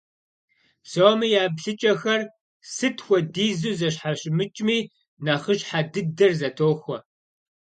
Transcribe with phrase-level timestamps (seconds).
[0.83, 2.21] Псоми я еплъыкӀэхэр,
[2.73, 4.79] сыт хуэдизу зэщхьэщымыкӀми,
[5.23, 6.97] нэхъыщхьэ дыдэр зэтохуэ.